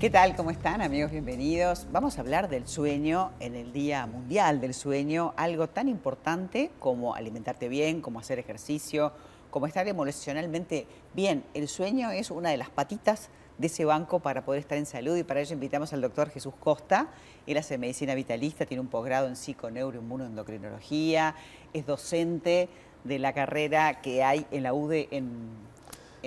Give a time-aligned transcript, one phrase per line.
[0.00, 0.34] ¿Qué tal?
[0.34, 1.10] ¿Cómo están amigos?
[1.10, 1.86] Bienvenidos.
[1.92, 7.14] Vamos a hablar del sueño en el Día Mundial del Sueño, algo tan importante como
[7.14, 9.12] alimentarte bien, como hacer ejercicio,
[9.50, 11.44] como estar emocionalmente bien.
[11.52, 13.28] El sueño es una de las patitas
[13.58, 16.54] de ese banco para poder estar en salud y para ello invitamos al doctor Jesús
[16.58, 17.08] Costa.
[17.46, 21.34] Él hace medicina vitalista, tiene un posgrado en psiconeuroinmunoendocrinología,
[21.74, 22.70] es docente
[23.04, 25.50] de la carrera que hay en la UDE en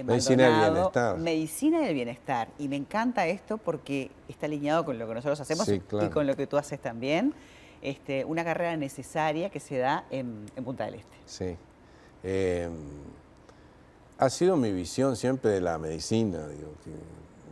[0.02, 1.18] Medicina del bienestar.
[1.18, 2.48] Medicina del bienestar.
[2.58, 5.80] Y me encanta esto porque está alineado con lo que nosotros hacemos y
[6.10, 7.34] con lo que tú haces también.
[7.82, 11.18] Este, una carrera necesaria que se da en, Punta del Este.
[11.26, 11.58] Sí.
[12.24, 12.70] Eh,
[14.18, 16.48] ha sido mi visión siempre de la medicina,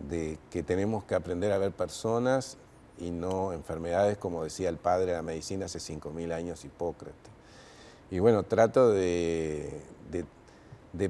[0.08, 2.58] de que tenemos que aprender a ver personas
[2.98, 7.32] y no enfermedades, como decía el padre de la medicina hace 5.000 años, Hipócrates.
[8.10, 9.82] Y bueno, trato de
[10.12, 10.26] de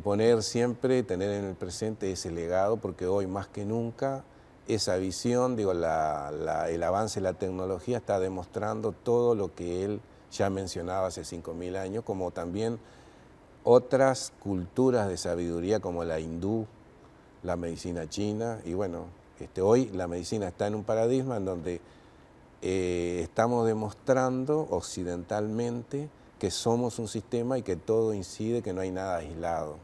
[0.03, 4.23] poner siempre, tener en el presente ese legado, porque hoy más que nunca
[4.67, 10.49] esa visión, digo, el avance de la tecnología está demostrando todo lo que él ya
[10.49, 12.79] mencionaba hace 5.000 años, como también
[13.63, 16.65] otras culturas de sabiduría como la hindú,
[17.43, 19.05] la medicina china, y bueno,
[19.39, 21.81] este, hoy la medicina está en un paradigma en donde
[22.61, 26.09] eh, estamos demostrando occidentalmente
[26.41, 29.77] que somos un sistema y que todo incide, que no hay nada aislado.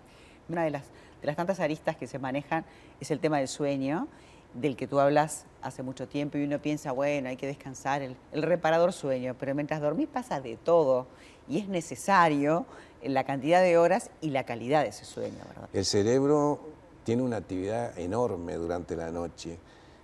[0.49, 0.85] Una de las,
[1.21, 2.65] de las tantas aristas que se manejan
[2.99, 4.07] es el tema del sueño,
[4.55, 8.17] del que tú hablas hace mucho tiempo y uno piensa, bueno, hay que descansar, el,
[8.33, 11.05] reparador sueño, pero mientras dormís pasa de todo
[11.47, 12.65] y es necesario
[13.03, 15.69] la cantidad de horas y la calidad de ese sueño, ¿verdad?
[15.73, 16.59] El cerebro
[17.03, 19.59] tiene una actividad enorme durante la noche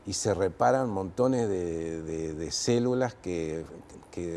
[0.05, 3.65] y se reparan montones de, células que,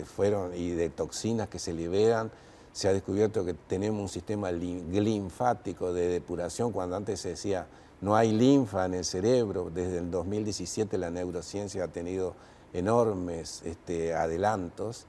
[0.04, 2.30] fueron y de toxinas que se liberan.
[2.72, 7.66] Se ha descubierto que tenemos un sistema linfático de depuración, cuando antes se decía
[8.00, 9.70] no hay linfa en el cerebro.
[9.74, 12.34] Desde el 2017 la neurociencia ha tenido
[12.72, 15.06] enormes este, adelantos.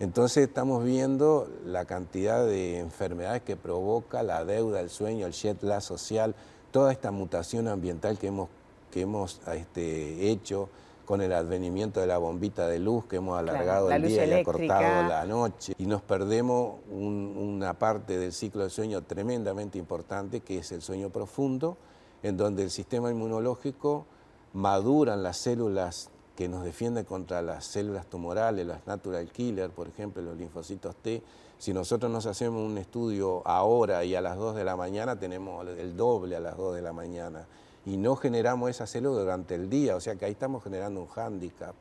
[0.00, 5.62] Entonces estamos viendo la cantidad de enfermedades que provoca la deuda, el sueño, el jet
[5.62, 6.34] lag social,
[6.70, 8.48] toda esta mutación ambiental que hemos
[8.92, 10.68] que hemos este, hecho
[11.06, 15.08] con el advenimiento de la bombita de luz, que hemos alargado el día y acortado
[15.08, 20.70] la noche, y nos perdemos una parte del ciclo del sueño tremendamente importante, que es
[20.70, 21.76] el sueño profundo,
[22.22, 24.06] en donde el sistema inmunológico
[24.52, 30.22] maduran las células que nos defienden contra las células tumorales, las natural killer, por ejemplo,
[30.22, 31.22] los linfocitos T.
[31.58, 35.66] Si nosotros nos hacemos un estudio ahora y a las 2 de la mañana, tenemos
[35.66, 37.46] el doble a las 2 de la mañana
[37.84, 41.08] y no generamos esa célula durante el día, o sea que ahí estamos generando un
[41.08, 41.74] hándicap.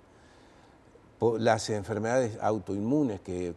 [1.38, 3.54] Las enfermedades autoinmunes que,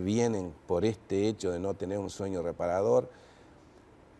[0.00, 3.08] vienen por este hecho de no tener un sueño reparador,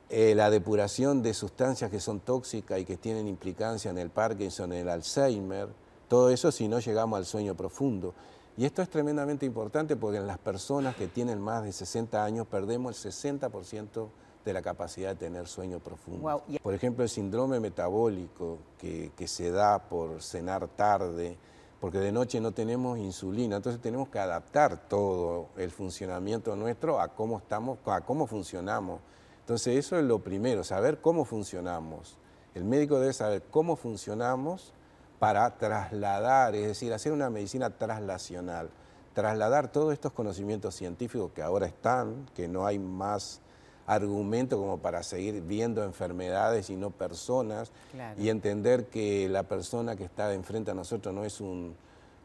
[0.08, 4.72] eh, la depuración de sustancias que son tóxicas y que tienen implicancia en el Parkinson,
[4.72, 5.68] en el Alzheimer,
[6.06, 8.14] todo eso si no llegamos al sueño profundo.
[8.56, 12.46] Y esto es tremendamente importante porque en las personas que tienen más de 60 años
[12.46, 14.08] perdemos el 60%
[14.48, 16.42] de la capacidad de tener sueño profundo.
[16.62, 21.36] Por ejemplo, el síndrome metabólico que, se da por cenar tarde,
[21.80, 27.08] porque de noche no tenemos insulina, entonces tenemos que adaptar todo el funcionamiento nuestro a
[27.08, 29.00] cómo estamos, a cómo funcionamos.
[29.40, 32.16] Entonces eso es lo primero, saber cómo funcionamos.
[32.54, 34.72] El médico debe saber cómo funcionamos
[35.18, 38.70] para trasladar, es decir, hacer una medicina traslacional,
[39.12, 43.42] trasladar todos estos conocimientos científicos que ahora están, que no hay más
[43.88, 47.72] argumento como para seguir viendo enfermedades y no personas
[48.18, 51.74] y entender que la persona que está enfrente a nosotros no es un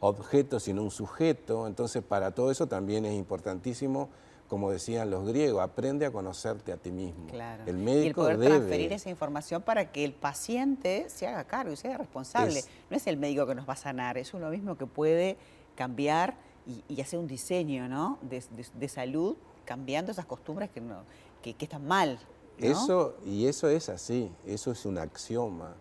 [0.01, 1.65] objeto, sino un sujeto.
[1.65, 4.09] Entonces, para todo eso también es importantísimo,
[4.49, 7.27] como decían los griegos, aprende a conocerte a ti mismo.
[7.65, 11.71] El médico y el poder transferir esa información para que el paciente se haga cargo
[11.71, 12.61] y sea responsable.
[12.89, 15.37] no es el médico que nos va a sanar, es uno mismo que puede
[15.75, 16.35] cambiar
[16.87, 18.17] y, hacer un diseño ¿no?
[18.21, 18.43] de,
[18.73, 19.35] de salud
[19.65, 21.03] cambiando esas costumbres que, no,
[21.41, 22.19] que, están mal.
[22.57, 25.75] Eso, y eso es así, eso es un axioma,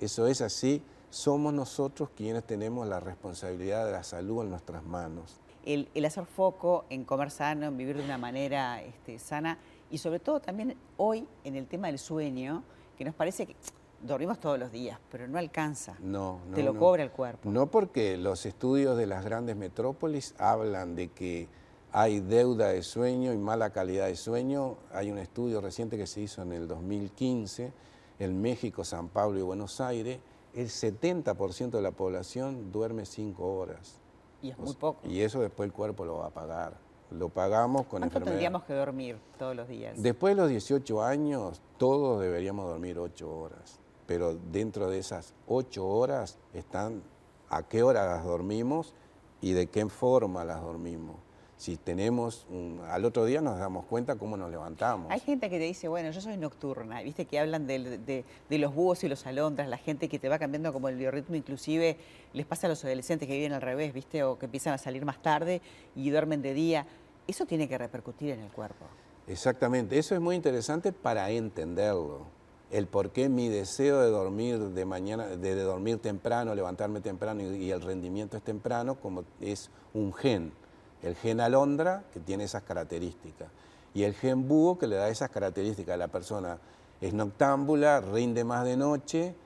[0.00, 5.40] eso es así, somos nosotros quienes tenemos la responsabilidad de la salud en nuestras manos.
[5.64, 9.58] El, hacer foco en comer sano, en vivir de una manera este, sana
[9.90, 12.62] y sobre todo también hoy en el tema del sueño,
[12.96, 13.56] que nos parece que
[14.04, 15.96] dormimos todos los días, pero no alcanza.
[16.00, 16.54] No, no.
[16.54, 17.48] Te lo cobra el cuerpo.
[17.50, 21.48] No porque los estudios de las grandes metrópolis hablan de que
[21.92, 24.76] hay deuda de sueño y mala calidad de sueño.
[24.92, 27.72] Hay un estudio reciente que se hizo en el 2015
[28.18, 30.18] en México, San Pablo y Buenos Aires.
[30.54, 34.00] El 70% de la población duerme 5 horas.
[34.42, 35.08] Y es muy poco.
[35.08, 36.76] Y eso después el cuerpo lo va a pagar.
[37.10, 40.00] Lo pagamos con ¿Cuánto tendríamos que dormir todos los días?
[40.00, 43.80] Después de los 18 años, todos deberíamos dormir 8 horas.
[44.06, 47.02] Pero dentro de esas ocho horas están
[47.48, 48.94] a qué hora las dormimos
[49.40, 51.16] y de qué forma las dormimos.
[51.56, 52.46] Si tenemos,
[52.88, 55.10] al otro día nos damos cuenta cómo nos levantamos.
[55.10, 59.04] Hay gente que te dice, bueno, yo soy nocturna, viste que hablan de, los búhos
[59.04, 61.96] y los alondras, la gente que te va cambiando como el biorritmo, inclusive
[62.32, 65.04] les pasa a los adolescentes que viven al revés, viste, o que empiezan a salir
[65.04, 65.62] más tarde
[65.94, 66.86] y duermen de día.
[67.28, 68.84] Eso tiene que repercutir en el cuerpo.
[69.28, 72.33] Exactamente, eso es muy interesante para entenderlo
[72.74, 77.70] el por qué mi deseo de dormir de mañana, de, dormir temprano, levantarme temprano y,
[77.70, 80.52] el rendimiento es temprano, como es un gen.
[81.00, 83.48] El gen alondra que tiene esas características
[83.94, 85.96] y el gen búho que le da esas características.
[85.96, 86.58] La persona
[87.00, 89.36] es noctámbula, rinde más de noche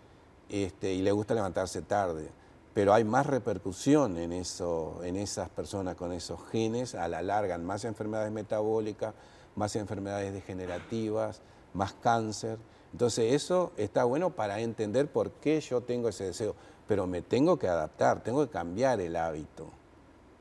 [0.49, 2.31] este, y le gusta levantarse tarde.
[2.73, 8.33] Pero hay más repercusión en esas personas con esos genes, a la larga, más enfermedades
[8.33, 9.13] metabólicas,
[9.55, 11.43] más enfermedades degenerativas,
[11.75, 12.57] más cáncer.
[12.93, 16.55] Entonces eso está bueno para entender por qué yo tengo ese deseo,
[16.87, 19.69] pero me tengo que adaptar, tengo que cambiar el hábito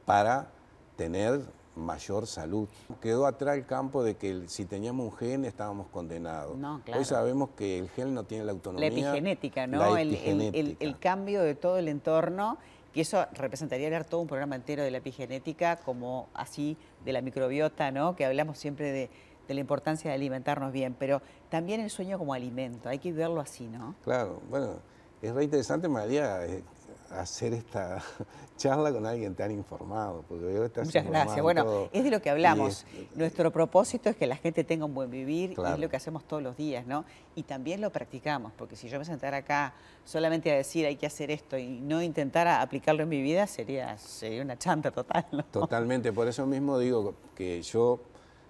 [0.05, 0.49] para
[0.95, 1.41] tener
[1.77, 2.67] mayor salud.
[3.01, 6.57] Quedó atrás el campo de que si teníamos un gen estábamos condenados.
[6.95, 8.89] Hoy sabemos que el gen no tiene la autonomía.
[8.89, 9.95] La epigenética, ¿no?
[9.97, 12.57] El, cambio de todo el entorno,
[12.93, 17.21] que eso representaría leer todo un programa entero de la epigenética, como así de la
[17.21, 18.15] microbiota, ¿no?
[18.15, 19.09] Que hablamos siempre de
[19.47, 23.41] de la importancia de alimentarnos bien, pero también el sueño como alimento, hay que verlo
[23.41, 23.95] así, ¿no?
[24.03, 24.73] Claro, bueno,
[25.21, 26.63] es re interesante, María, eh,
[27.11, 28.03] hacer esta
[28.57, 30.23] charla con alguien tan informado.
[30.27, 31.41] Porque Muchas gracias.
[31.41, 32.85] Bueno, es de lo que hablamos.
[33.15, 36.25] Nuestro propósito es que la gente tenga un buen vivir y es lo que hacemos
[36.25, 37.05] todos los días, ¿no?
[37.35, 39.73] Y también lo practicamos, porque si yo me sentara acá
[40.03, 43.97] solamente a decir hay que hacer esto y no intentara aplicarlo en mi vida, sería,
[43.97, 45.43] sería una chanta total, ¿no?
[45.45, 47.99] Totalmente, por eso mismo digo que yo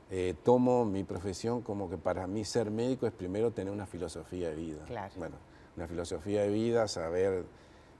[0.09, 4.49] eh, tomo mi profesión como que para mí ser médico es primero tener una filosofía
[4.49, 4.85] de vida.
[5.17, 5.35] Bueno,
[5.75, 7.45] una filosofía de vida, saber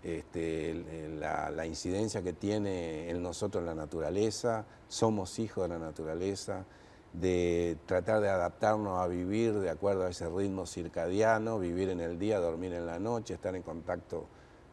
[0.04, 0.74] este,
[1.20, 6.64] la, incidencia que tiene en nosotros la naturaleza, somos hijos de la naturaleza,
[7.12, 12.18] de tratar de adaptarnos a vivir de acuerdo a ese ritmo circadiano, vivir en el
[12.18, 14.28] día, dormir en la noche, estar en contacto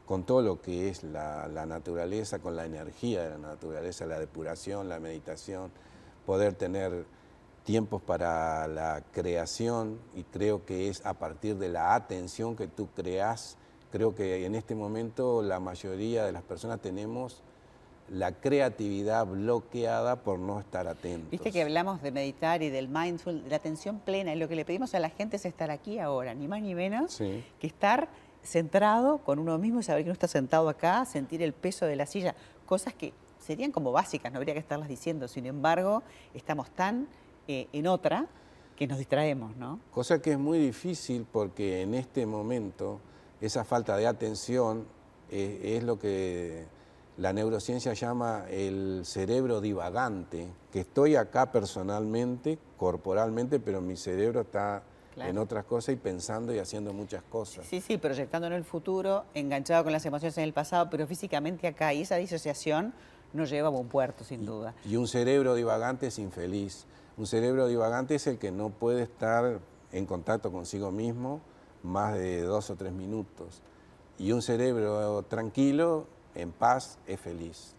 [0.06, 4.88] con todo lo que es la naturaleza, con la energía de la naturaleza, la depuración,
[4.88, 5.72] la meditación,
[6.26, 7.06] poder tener
[7.64, 12.88] tiempos para la creación y creo que es a partir de la atención que tú
[12.94, 13.56] creas.
[13.90, 17.42] Creo que en este momento la mayoría de las personas tenemos
[18.10, 21.30] la creatividad bloqueada por no estar atentos.
[21.30, 24.56] Viste que hablamos de meditar y del mindful, de la atención plena, y lo que
[24.56, 28.08] le pedimos a la gente es estar aquí ahora, ni más ni menos que estar
[28.42, 31.96] centrado con uno mismo y saber que no está sentado acá, sentir el peso de
[31.96, 32.34] la silla,
[32.66, 36.02] cosas que serían como básicas, no habría que estarlas diciendo, sin embargo,
[36.34, 37.08] estamos tan
[37.48, 38.26] eh, en otra
[38.76, 39.80] que nos distraemos, ¿no?
[39.90, 43.00] Cosa que es muy difícil porque en este momento
[43.40, 44.86] esa falta de atención
[45.30, 46.66] eh, es lo que
[47.16, 54.82] la neurociencia llama el cerebro divagante, que estoy acá personalmente, corporalmente, pero mi cerebro está
[55.16, 57.66] en otras cosas y pensando y haciendo muchas cosas.
[57.66, 61.68] Sí, sí, proyectando en el futuro, enganchado con las emociones en el pasado, pero físicamente
[61.68, 62.92] acá, y esa disociación
[63.32, 64.74] no lleva a buen puerto, sin duda.
[64.84, 66.86] Y un cerebro divagante es infeliz.
[67.16, 69.60] Un cerebro divagante es el que no puede estar
[69.92, 71.40] en contacto consigo mismo
[71.84, 73.62] más de dos o tres minutos.
[74.18, 77.76] Y un cerebro tranquilo, en paz, es feliz.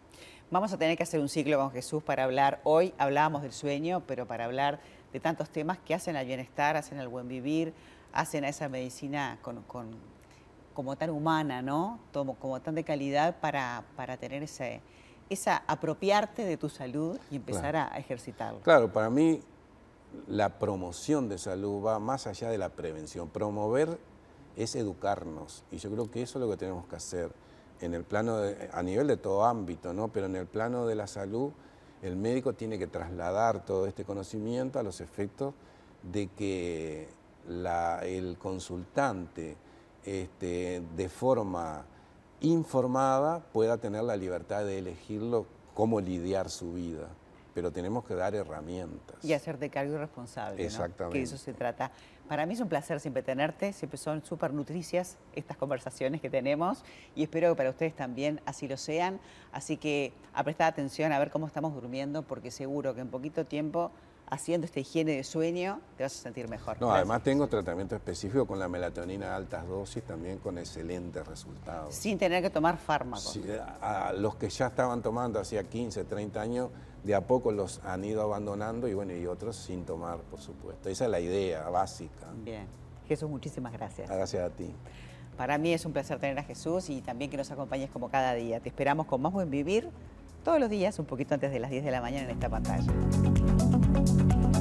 [0.51, 2.61] Vamos a tener que hacer un ciclo con Jesús para hablar.
[2.63, 4.79] Hoy hablábamos del sueño, pero para hablar
[5.11, 7.73] de tantos temas que hacen al bienestar, hacen al buen vivir,
[8.13, 9.37] hacen a esa medicina
[10.73, 11.99] como tan humana, ¿no?
[12.13, 14.81] Como, como tan de calidad para, para tener ese,
[15.29, 18.59] esa apropiarte de tu salud y empezar a ejercitarlo.
[18.61, 19.41] Claro, para mí
[20.27, 23.29] la promoción de salud va más allá de la prevención.
[23.29, 23.97] Promover
[24.55, 27.31] es educarnos y yo creo que eso es lo que tenemos que hacer
[27.81, 28.37] en el plano
[28.71, 30.07] a nivel de todo ámbito, ¿no?
[30.07, 31.51] Pero en el plano de la salud
[32.01, 35.53] el médico tiene que trasladar todo este conocimiento a los efectos
[36.03, 37.09] de que
[38.03, 39.57] el consultante
[40.03, 41.85] este, de forma
[42.45, 47.07] informada pueda tener la libertad de elegirlo cómo lidiar su vida.
[47.53, 49.23] Pero tenemos que dar herramientas.
[49.23, 50.65] Y hacerte cargo y responsable.
[50.65, 51.17] Exactamente.
[51.17, 51.91] Que eso se trata.
[52.27, 56.83] Para mí es un placer siempre tenerte, siempre son súper nutricias estas conversaciones que tenemos
[57.15, 59.19] y espero que para ustedes también así lo sean.
[59.51, 63.45] Así que a prestar atención a ver cómo estamos durmiendo porque seguro que en poquito
[63.45, 63.91] tiempo
[64.29, 66.79] haciendo esta higiene de sueño, te vas a sentir mejor.
[66.81, 71.93] No, además tengo tratamiento específico con la melatonina a altas dosis, también con excelentes resultados.
[71.93, 73.33] Sin tener que tomar fármacos.
[73.33, 73.43] Sí,
[73.81, 76.69] a los que ya estaban tomando hacía 15, 30 años,
[77.03, 80.89] de a poco los han ido abandonando y bueno, y otros sin tomar, por supuesto.
[80.89, 82.27] Esa es la idea básica.
[82.43, 82.65] Bien.
[83.07, 84.09] Jesús, muchísimas gracias.
[84.09, 84.73] Gracias a ti.
[85.37, 88.33] Para mí es un placer tener a Jesús y también que nos acompañes como cada
[88.33, 88.59] día.
[88.59, 89.89] Te esperamos con más buen vivir
[90.43, 92.91] todos los días, un poquito antes de las 10 de la mañana en esta pantalla.
[93.95, 94.54] Thank you.